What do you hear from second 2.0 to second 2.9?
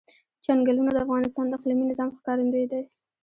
ښکارندوی ده.